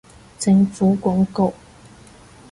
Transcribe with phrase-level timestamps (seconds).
[0.39, 1.53] 政府廣告